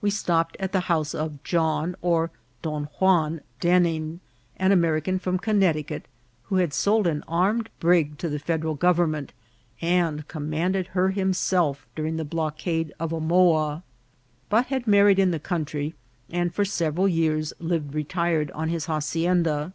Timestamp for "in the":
15.20-15.38